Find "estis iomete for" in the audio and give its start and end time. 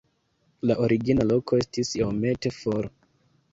1.65-2.91